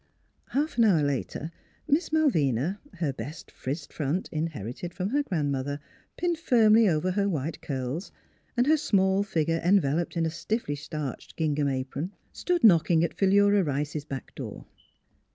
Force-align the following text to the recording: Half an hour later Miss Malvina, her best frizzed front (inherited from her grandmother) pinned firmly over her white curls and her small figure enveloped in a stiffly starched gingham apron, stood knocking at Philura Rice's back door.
Half 0.47 0.79
an 0.79 0.85
hour 0.85 1.03
later 1.03 1.51
Miss 1.87 2.11
Malvina, 2.11 2.79
her 2.93 3.13
best 3.13 3.51
frizzed 3.51 3.93
front 3.93 4.29
(inherited 4.31 4.95
from 4.95 5.09
her 5.09 5.21
grandmother) 5.21 5.79
pinned 6.17 6.39
firmly 6.39 6.89
over 6.89 7.11
her 7.11 7.29
white 7.29 7.61
curls 7.61 8.11
and 8.57 8.65
her 8.65 8.77
small 8.77 9.21
figure 9.21 9.61
enveloped 9.63 10.17
in 10.17 10.25
a 10.25 10.31
stiffly 10.31 10.73
starched 10.73 11.35
gingham 11.35 11.67
apron, 11.67 12.13
stood 12.33 12.63
knocking 12.63 13.03
at 13.03 13.13
Philura 13.13 13.63
Rice's 13.63 14.03
back 14.05 14.33
door. 14.33 14.65